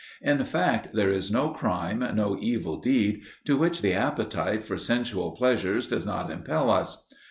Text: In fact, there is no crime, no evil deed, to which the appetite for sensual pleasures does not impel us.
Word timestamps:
In 0.23 0.43
fact, 0.45 0.95
there 0.95 1.11
is 1.11 1.29
no 1.29 1.49
crime, 1.51 1.99
no 2.15 2.35
evil 2.41 2.77
deed, 2.77 3.21
to 3.45 3.55
which 3.55 3.83
the 3.83 3.93
appetite 3.93 4.65
for 4.65 4.75
sensual 4.79 5.33
pleasures 5.35 5.85
does 5.85 6.07
not 6.07 6.31
impel 6.31 6.71
us. 6.71 7.05